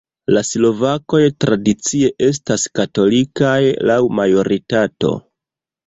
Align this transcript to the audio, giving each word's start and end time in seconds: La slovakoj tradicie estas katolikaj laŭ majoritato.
La 0.35 0.41
slovakoj 0.51 1.19
tradicie 1.45 2.11
estas 2.29 2.67
katolikaj 2.81 3.55
laŭ 3.93 4.03
majoritato. 4.25 5.19